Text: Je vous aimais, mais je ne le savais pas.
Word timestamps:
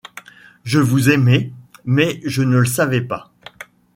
Je 0.63 0.79
vous 0.79 1.11
aimais, 1.11 1.51
mais 1.85 2.21
je 2.25 2.41
ne 2.41 2.57
le 2.57 2.65
savais 2.65 3.01
pas. 3.01 3.31